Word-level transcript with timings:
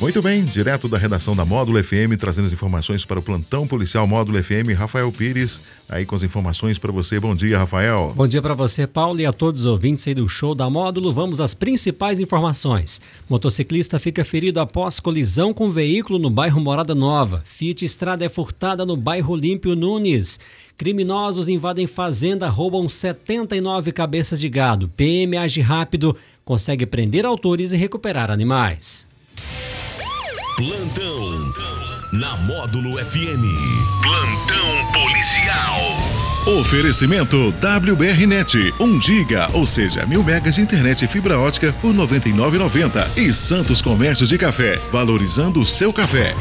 Muito 0.00 0.22
bem, 0.22 0.44
direto 0.44 0.86
da 0.88 0.96
redação 0.96 1.34
da 1.34 1.44
Módulo 1.44 1.82
FM, 1.82 2.16
trazendo 2.16 2.46
as 2.46 2.52
informações 2.52 3.04
para 3.04 3.18
o 3.18 3.22
plantão 3.22 3.66
policial 3.66 4.06
Módulo 4.06 4.40
FM, 4.40 4.70
Rafael 4.76 5.10
Pires, 5.10 5.60
aí 5.88 6.06
com 6.06 6.14
as 6.14 6.22
informações 6.22 6.78
para 6.78 6.92
você. 6.92 7.18
Bom 7.18 7.34
dia, 7.34 7.58
Rafael. 7.58 8.12
Bom 8.14 8.28
dia 8.28 8.40
para 8.40 8.54
você, 8.54 8.86
Paulo, 8.86 9.18
e 9.18 9.26
a 9.26 9.32
todos 9.32 9.62
os 9.62 9.66
ouvintes 9.66 10.06
aí 10.06 10.14
do 10.14 10.28
show 10.28 10.54
da 10.54 10.70
Módulo. 10.70 11.12
Vamos 11.12 11.40
às 11.40 11.52
principais 11.52 12.20
informações. 12.20 13.00
Motociclista 13.28 13.98
fica 13.98 14.24
ferido 14.24 14.60
após 14.60 15.00
colisão 15.00 15.52
com 15.52 15.68
veículo 15.68 16.20
no 16.20 16.30
bairro 16.30 16.60
Morada 16.60 16.94
Nova. 16.94 17.42
Fiat 17.44 17.84
Estrada 17.84 18.24
é 18.24 18.28
furtada 18.28 18.86
no 18.86 18.96
bairro 18.96 19.32
Olímpio 19.32 19.74
Nunes. 19.74 20.38
Criminosos 20.76 21.48
invadem 21.48 21.88
fazenda, 21.88 22.48
roubam 22.48 22.88
79 22.88 23.90
cabeças 23.90 24.38
de 24.38 24.48
gado. 24.48 24.88
PM 24.96 25.36
age 25.36 25.60
rápido, 25.60 26.16
consegue 26.44 26.86
prender 26.86 27.26
autores 27.26 27.72
e 27.72 27.76
recuperar 27.76 28.30
animais. 28.30 29.08
Plantão 30.58 31.52
na 32.12 32.36
Módulo 32.38 32.98
FM. 32.98 33.46
Plantão 34.02 34.92
policial. 34.92 36.58
Oferecimento 36.60 37.54
WBRnet, 37.60 38.74
1 38.80 39.00
giga, 39.00 39.48
ou 39.54 39.64
seja, 39.64 40.04
mil 40.04 40.24
megas 40.24 40.56
de 40.56 40.62
internet 40.62 41.04
e 41.04 41.06
fibra 41.06 41.38
ótica 41.38 41.72
por 41.74 41.92
R$ 41.92 41.98
99,90. 41.98 43.18
E 43.18 43.32
Santos 43.32 43.80
Comércio 43.80 44.26
de 44.26 44.36
Café, 44.36 44.78
valorizando 44.90 45.60
o 45.60 45.64
seu 45.64 45.92
café. 45.92 46.34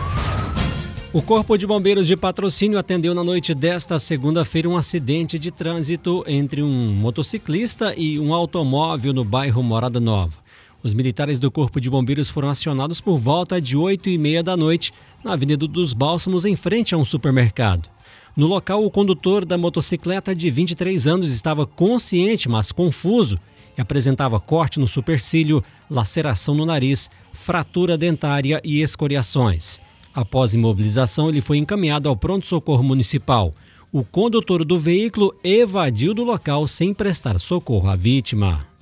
O 1.14 1.22
Corpo 1.22 1.56
de 1.56 1.68
Bombeiros 1.68 2.08
de 2.08 2.18
Patrocínio 2.18 2.80
atendeu 2.80 3.14
na 3.14 3.24
noite 3.24 3.54
desta 3.54 4.00
segunda-feira 4.00 4.68
um 4.68 4.76
acidente 4.76 5.38
de 5.38 5.52
trânsito 5.52 6.24
entre 6.26 6.64
um 6.64 6.92
motociclista 6.92 7.94
e 7.96 8.20
um 8.20 8.34
automóvel 8.34 9.14
no 9.14 9.24
bairro 9.24 9.62
Morada 9.62 10.00
Nova. 10.00 10.47
Os 10.88 10.94
militares 10.94 11.38
do 11.38 11.52
Corpo 11.52 11.82
de 11.82 11.90
Bombeiros 11.90 12.30
foram 12.30 12.48
acionados 12.48 13.02
por 13.02 13.18
volta 13.18 13.60
de 13.60 13.76
8 13.76 14.08
e 14.10 14.18
meia 14.18 14.42
da 14.42 14.56
noite 14.56 14.94
na 15.22 15.34
Avenida 15.34 15.68
dos 15.68 15.94
Bálsamos, 15.94 16.46
em 16.46 16.56
frente 16.56 16.96
a 16.96 16.98
um 16.98 17.04
supermercado. 17.04 17.90
No 18.38 18.48
local, 18.48 18.86
o 18.86 18.90
condutor 18.90 19.44
da 19.44 19.58
motocicleta 19.58 20.34
de 20.34 20.50
23 20.50 21.06
anos 21.06 21.34
estava 21.34 21.68
consciente, 21.68 22.48
mas 22.48 22.72
confuso, 22.72 23.38
e 23.78 23.82
apresentava 23.82 24.40
corte 24.40 24.80
no 24.80 24.88
supercílio, 24.88 25.62
laceração 25.92 26.56
no 26.56 26.66
nariz, 26.66 27.12
fratura 27.34 27.98
dentária 27.98 28.62
e 28.64 28.82
escoriações. 28.82 29.82
Após 30.16 30.56
imobilização, 30.56 31.28
ele 31.28 31.42
foi 31.42 31.58
encaminhado 31.58 32.08
ao 32.08 32.16
pronto-socorro 32.16 32.82
municipal. 32.82 33.52
O 33.92 34.06
condutor 34.06 34.64
do 34.64 34.80
veículo 34.80 35.36
evadiu 35.44 36.14
do 36.14 36.24
local 36.24 36.66
sem 36.66 36.94
prestar 36.94 37.38
socorro 37.42 37.90
à 37.90 37.96
vítima. 37.98 38.77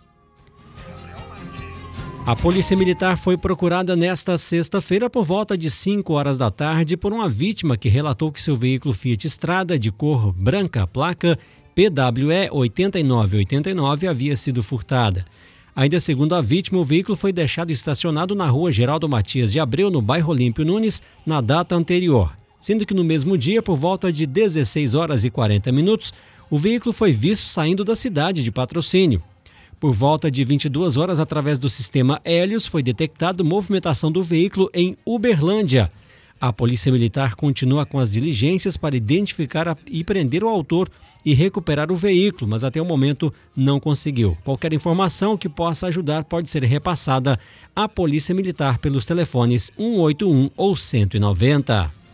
A 2.26 2.36
Polícia 2.36 2.76
Militar 2.76 3.20
foi 3.20 3.38
procurada 3.38 3.96
nesta 3.96 4.36
sexta-feira 4.36 5.08
por 5.08 5.24
volta 5.24 5.56
de 5.56 5.70
5 5.70 6.12
horas 6.12 6.38
da 6.38 6.50
tarde 6.50 6.98
por 6.98 7.14
uma 7.14 7.30
vítima 7.30 7.78
que 7.78 7.88
relatou 7.88 8.32
que 8.32 8.42
seu 8.42 8.56
veículo 8.56 8.96
Fiat 8.96 9.28
Strada 9.28 9.78
de 9.78 9.92
cor 9.92 10.32
branca, 10.32 10.88
placa 10.88 11.38
PWE 11.76 12.50
8989, 12.52 14.08
havia 14.08 14.36
sido 14.36 14.64
furtada. 14.64 15.24
Ainda 15.76 16.00
segundo 16.00 16.34
a 16.34 16.42
vítima, 16.42 16.80
o 16.80 16.84
veículo 16.84 17.16
foi 17.16 17.32
deixado 17.32 17.70
estacionado 17.70 18.34
na 18.34 18.48
rua 18.48 18.72
Geraldo 18.72 19.08
Matias 19.08 19.52
de 19.52 19.60
Abreu, 19.60 19.92
no 19.92 20.02
bairro 20.02 20.32
Olímpio 20.32 20.66
Nunes, 20.66 21.04
na 21.24 21.42
data 21.42 21.76
anterior, 21.76 22.36
sendo 22.60 22.88
que 22.88 22.94
no 22.96 23.04
mesmo 23.04 23.38
dia, 23.38 23.62
por 23.62 23.78
volta 23.78 24.12
de 24.12 24.26
16 24.26 24.96
horas 24.96 25.24
e 25.24 25.30
40 25.30 25.72
minutos, 25.72 26.12
o 26.50 26.58
veículo 26.58 26.92
foi 26.92 27.14
visto 27.14 27.48
saindo 27.48 27.84
da 27.84 27.96
cidade 27.96 28.42
de 28.42 28.52
patrocínio. 28.52 29.22
Por 29.86 29.94
volta 29.94 30.32
de 30.32 30.44
22 30.44 30.98
horas, 30.98 31.20
através 31.20 31.60
do 31.60 31.70
sistema 31.70 32.20
Helios, 32.26 32.66
foi 32.66 32.82
detectado 32.82 33.46
movimentação 33.46 34.12
do 34.12 34.24
veículo 34.24 34.68
em 34.74 34.98
Uberlândia. 35.06 35.88
A 36.42 36.52
Polícia 36.52 36.92
Militar 36.92 37.36
continua 37.36 37.86
com 37.86 38.00
as 38.00 38.14
diligências 38.14 38.76
para 38.78 38.98
identificar 38.98 39.78
e 39.86 40.04
prender 40.04 40.44
o 40.44 40.50
autor 40.50 40.90
e 41.24 41.36
recuperar 41.36 41.92
o 41.92 41.96
veículo, 41.96 42.50
mas 42.50 42.64
até 42.64 42.82
o 42.82 42.86
momento 42.86 43.32
não 43.56 43.80
conseguiu. 43.80 44.36
Qualquer 44.44 44.74
informação 44.74 45.38
que 45.38 45.48
possa 45.48 45.86
ajudar 45.86 46.24
pode 46.24 46.50
ser 46.50 46.64
repassada 46.64 47.40
à 47.76 47.88
Polícia 47.88 48.34
Militar 48.34 48.80
pelos 48.80 49.06
telefones 49.06 49.72
181 49.78 50.50
ou 50.58 50.76
190. 50.76 52.05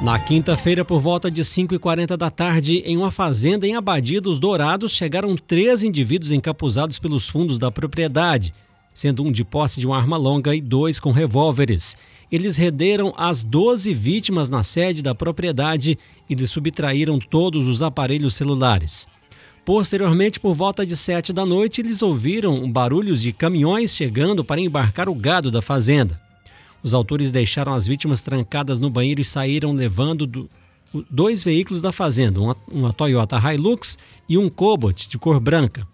Na 0.00 0.18
quinta-feira, 0.18 0.82
por 0.82 0.98
volta 0.98 1.30
de 1.30 1.42
5h40 1.42 2.16
da 2.16 2.30
tarde, 2.30 2.78
em 2.86 2.96
uma 2.96 3.10
fazenda 3.10 3.66
em 3.66 3.76
Abadia 3.76 4.18
dos 4.18 4.38
Dourados, 4.38 4.92
chegaram 4.92 5.36
três 5.36 5.84
indivíduos 5.84 6.32
encapuzados 6.32 6.98
pelos 6.98 7.28
fundos 7.28 7.58
da 7.58 7.70
propriedade, 7.70 8.54
sendo 8.94 9.22
um 9.22 9.30
de 9.30 9.44
posse 9.44 9.78
de 9.78 9.86
uma 9.86 9.98
arma 9.98 10.16
longa 10.16 10.56
e 10.56 10.60
dois 10.62 10.98
com 10.98 11.12
revólveres. 11.12 11.98
Eles 12.32 12.56
renderam 12.56 13.12
as 13.14 13.44
12 13.44 13.92
vítimas 13.92 14.48
na 14.48 14.62
sede 14.62 15.02
da 15.02 15.14
propriedade 15.14 15.98
e 16.30 16.34
lhes 16.34 16.50
subtraíram 16.50 17.18
todos 17.18 17.68
os 17.68 17.82
aparelhos 17.82 18.34
celulares. 18.34 19.06
Posteriormente, 19.66 20.40
por 20.40 20.54
volta 20.54 20.86
de 20.86 20.96
sete 20.96 21.30
da 21.30 21.44
noite, 21.44 21.82
eles 21.82 22.00
ouviram 22.00 22.72
barulhos 22.72 23.20
de 23.20 23.34
caminhões 23.34 23.94
chegando 23.94 24.42
para 24.42 24.62
embarcar 24.62 25.10
o 25.10 25.14
gado 25.14 25.50
da 25.50 25.60
fazenda. 25.60 26.29
Os 26.82 26.94
autores 26.94 27.30
deixaram 27.30 27.74
as 27.74 27.86
vítimas 27.86 28.20
trancadas 28.20 28.78
no 28.78 28.90
banheiro 28.90 29.20
e 29.20 29.24
saíram 29.24 29.72
levando 29.72 30.26
do, 30.26 30.50
dois 31.10 31.42
veículos 31.42 31.82
da 31.82 31.92
fazenda, 31.92 32.40
uma, 32.40 32.56
uma, 32.70 32.92
Toyota 32.92 33.36
Hilux 33.38 33.98
e 34.28 34.36
um 34.38 34.48
Cobalt 34.48 35.06
de 35.08 35.18
cor 35.18 35.38
branca. 35.38 35.86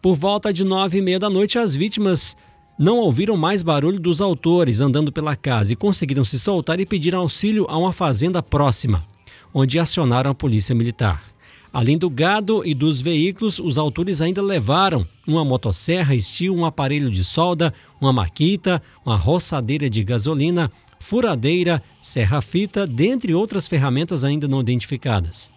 Por 0.00 0.14
volta 0.14 0.52
de 0.52 0.64
nove 0.64 0.98
e 0.98 1.02
meia 1.02 1.18
da 1.18 1.30
noite, 1.30 1.58
as 1.58 1.74
vítimas 1.74 2.36
não 2.78 2.98
ouviram 2.98 3.36
mais 3.36 3.62
barulho 3.62 3.98
dos 3.98 4.20
autores 4.20 4.80
andando 4.80 5.10
pela 5.10 5.34
casa 5.34 5.72
e 5.72 5.76
conseguiram 5.76 6.22
se 6.22 6.38
soltar 6.38 6.78
e 6.78 6.86
pediram 6.86 7.20
auxílio 7.20 7.66
a 7.68 7.76
uma 7.76 7.92
fazenda 7.92 8.42
próxima, 8.42 9.04
onde 9.52 9.78
acionaram 9.78 10.30
a 10.30 10.34
polícia 10.34 10.74
militar. 10.74 11.35
Além 11.76 11.98
do 11.98 12.08
gado 12.08 12.62
e 12.64 12.72
dos 12.72 13.02
veículos, 13.02 13.58
os 13.58 13.76
autores 13.76 14.22
ainda 14.22 14.40
levaram 14.40 15.06
uma 15.26 15.44
motosserra, 15.44 16.14
estilo 16.14 16.56
um 16.56 16.64
aparelho 16.64 17.10
de 17.10 17.22
solda, 17.22 17.70
uma 18.00 18.14
maquita, 18.14 18.82
uma 19.04 19.14
roçadeira 19.14 19.90
de 19.90 20.02
gasolina, 20.02 20.72
furadeira, 20.98 21.82
serra-fita, 22.00 22.86
dentre 22.86 23.34
outras 23.34 23.68
ferramentas 23.68 24.24
ainda 24.24 24.48
não 24.48 24.62
identificadas. 24.62 25.50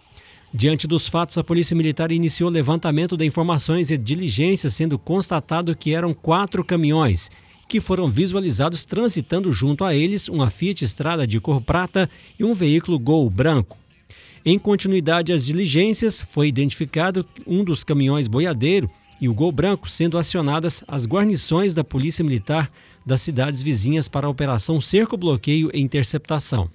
Diante 0.52 0.86
dos 0.86 1.08
fatos, 1.08 1.38
a 1.38 1.42
Polícia 1.42 1.74
Militar 1.74 2.12
iniciou 2.12 2.50
levantamento 2.50 3.16
de 3.16 3.24
informações 3.24 3.90
e 3.90 3.96
diligências, 3.96 4.74
sendo 4.74 4.98
constatado 4.98 5.74
que 5.74 5.94
eram 5.94 6.12
quatro 6.12 6.62
caminhões 6.62 7.30
que 7.66 7.80
foram 7.80 8.10
visualizados 8.10 8.84
transitando 8.84 9.50
junto 9.52 9.86
a 9.86 9.94
eles 9.94 10.28
uma 10.28 10.50
Fiat 10.50 10.84
Estrada 10.84 11.26
de 11.26 11.40
cor 11.40 11.62
prata 11.62 12.10
e 12.38 12.44
um 12.44 12.52
veículo 12.52 12.98
Gol 12.98 13.30
branco. 13.30 13.80
Em 14.44 14.58
continuidade 14.58 15.32
às 15.32 15.44
diligências, 15.44 16.20
foi 16.20 16.48
identificado 16.48 17.26
um 17.46 17.62
dos 17.62 17.84
caminhões 17.84 18.26
boiadeiro 18.26 18.90
e 19.20 19.28
o 19.28 19.34
Gol 19.34 19.52
Branco, 19.52 19.90
sendo 19.90 20.16
acionadas 20.16 20.82
as 20.88 21.06
guarnições 21.06 21.74
da 21.74 21.84
Polícia 21.84 22.24
Militar 22.24 22.70
das 23.04 23.20
cidades 23.20 23.60
vizinhas 23.60 24.08
para 24.08 24.26
a 24.26 24.30
Operação 24.30 24.80
Cerco 24.80 25.16
Bloqueio 25.16 25.70
e 25.74 25.80
Interceptação. 25.80 26.70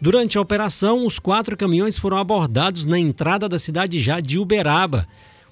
Durante 0.00 0.36
a 0.36 0.40
operação, 0.40 1.06
os 1.06 1.18
quatro 1.18 1.56
caminhões 1.56 1.98
foram 1.98 2.18
abordados 2.18 2.84
na 2.84 2.98
entrada 2.98 3.48
da 3.48 3.58
cidade 3.58 4.00
já 4.00 4.20
de 4.20 4.38
Uberaba, 4.38 5.06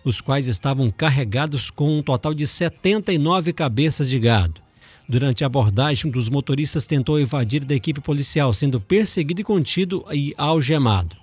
os 0.04 0.20
quais 0.20 0.48
estavam 0.48 0.90
carregados 0.90 1.70
com 1.70 1.98
um 1.98 2.02
total 2.02 2.32
de 2.32 2.46
79 2.46 3.52
cabeças 3.52 4.08
de 4.08 4.18
gado. 4.18 4.67
Durante 5.08 5.42
a 5.42 5.46
abordagem, 5.46 6.10
um 6.10 6.12
dos 6.12 6.28
motoristas 6.28 6.84
tentou 6.84 7.18
evadir 7.18 7.64
da 7.64 7.74
equipe 7.74 7.98
policial, 7.98 8.52
sendo 8.52 8.78
perseguido 8.78 9.40
e 9.40 9.44
contido 9.44 10.04
e 10.12 10.34
algemado. 10.36 11.16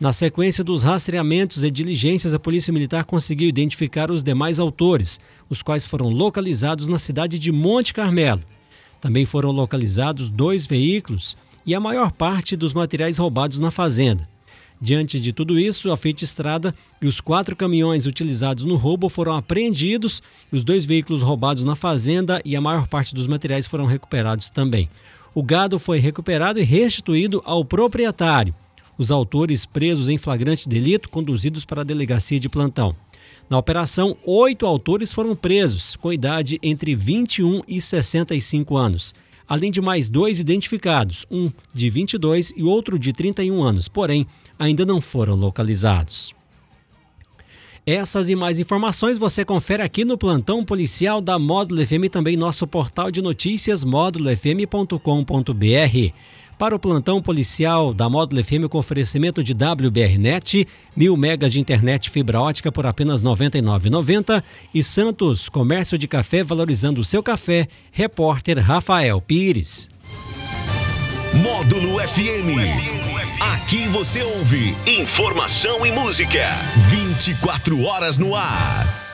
Na 0.00 0.12
sequência 0.12 0.64
dos 0.64 0.82
rastreamentos 0.82 1.62
e 1.62 1.70
diligências, 1.70 2.34
a 2.34 2.40
Polícia 2.40 2.72
Militar 2.72 3.04
conseguiu 3.04 3.48
identificar 3.48 4.10
os 4.10 4.24
demais 4.24 4.58
autores, 4.58 5.20
os 5.48 5.62
quais 5.62 5.86
foram 5.86 6.08
localizados 6.08 6.88
na 6.88 6.98
cidade 6.98 7.38
de 7.38 7.52
Monte 7.52 7.94
Carmelo. 7.94 8.42
Também 9.00 9.24
foram 9.24 9.52
localizados 9.52 10.28
dois 10.28 10.66
veículos 10.66 11.36
e 11.64 11.72
a 11.72 11.78
maior 11.78 12.10
parte 12.10 12.56
dos 12.56 12.74
materiais 12.74 13.16
roubados 13.16 13.60
na 13.60 13.70
fazenda. 13.70 14.28
Diante 14.82 15.20
de 15.20 15.30
tudo 15.30 15.58
isso, 15.58 15.92
a 15.92 15.96
Fiat 15.96 16.24
Estrada 16.24 16.74
e 17.02 17.06
os 17.06 17.20
quatro 17.20 17.54
caminhões 17.54 18.06
utilizados 18.06 18.64
no 18.64 18.76
roubo 18.76 19.10
foram 19.10 19.36
apreendidos, 19.36 20.22
os 20.50 20.64
dois 20.64 20.86
veículos 20.86 21.20
roubados 21.20 21.66
na 21.66 21.76
fazenda 21.76 22.40
e 22.46 22.56
a 22.56 22.62
maior 22.62 22.88
parte 22.88 23.14
dos 23.14 23.26
materiais 23.26 23.66
foram 23.66 23.84
recuperados 23.84 24.48
também. 24.48 24.88
O 25.34 25.42
gado 25.42 25.78
foi 25.78 25.98
recuperado 25.98 26.58
e 26.58 26.62
restituído 26.62 27.42
ao 27.44 27.62
proprietário. 27.62 28.54
Os 28.96 29.10
autores 29.10 29.66
presos 29.66 30.08
em 30.08 30.16
flagrante 30.16 30.66
delito 30.66 31.10
conduzidos 31.10 31.66
para 31.66 31.82
a 31.82 31.84
delegacia 31.84 32.40
de 32.40 32.48
plantão. 32.48 32.96
Na 33.50 33.58
operação, 33.58 34.16
oito 34.24 34.64
autores 34.64 35.12
foram 35.12 35.36
presos, 35.36 35.94
com 35.94 36.10
idade 36.10 36.58
entre 36.62 36.94
21 36.94 37.62
e 37.68 37.80
65 37.80 38.76
anos 38.78 39.14
além 39.50 39.72
de 39.72 39.80
mais 39.80 40.08
dois 40.08 40.38
identificados, 40.38 41.26
um 41.28 41.50
de 41.74 41.90
22 41.90 42.54
e 42.56 42.62
outro 42.62 42.96
de 42.96 43.12
31 43.12 43.64
anos, 43.64 43.88
porém 43.88 44.24
ainda 44.56 44.86
não 44.86 45.00
foram 45.00 45.34
localizados. 45.34 46.32
Essas 47.84 48.28
e 48.28 48.36
mais 48.36 48.60
informações 48.60 49.18
você 49.18 49.44
confere 49.44 49.82
aqui 49.82 50.04
no 50.04 50.16
plantão 50.16 50.64
policial 50.64 51.20
da 51.20 51.36
Módulo 51.36 51.84
FM 51.84 52.04
e 52.04 52.08
também 52.08 52.36
nosso 52.36 52.64
portal 52.64 53.10
de 53.10 53.20
notícias 53.20 53.84
módulofm.com.br. 53.84 56.14
Para 56.60 56.76
o 56.76 56.78
plantão 56.78 57.22
policial 57.22 57.94
da 57.94 58.06
Módulo 58.06 58.44
FM 58.44 58.68
com 58.68 58.76
oferecimento 58.76 59.42
de 59.42 59.54
WBRnet, 59.54 60.68
mil 60.94 61.16
megas 61.16 61.54
de 61.54 61.58
internet 61.58 62.10
fibra 62.10 62.38
ótica 62.38 62.70
por 62.70 62.84
apenas 62.84 63.22
R$ 63.22 63.30
99,90 63.30 64.42
e 64.74 64.84
Santos, 64.84 65.48
comércio 65.48 65.96
de 65.96 66.06
café 66.06 66.42
valorizando 66.42 67.00
o 67.00 67.04
seu 67.04 67.22
café, 67.22 67.66
repórter 67.90 68.58
Rafael 68.58 69.22
Pires. 69.22 69.88
Módulo 71.32 71.98
FM. 71.98 72.52
Aqui 73.54 73.88
você 73.88 74.22
ouve 74.22 74.76
informação 74.86 75.86
e 75.86 75.92
música. 75.92 76.46
24 76.90 77.82
horas 77.84 78.18
no 78.18 78.36
ar. 78.36 79.09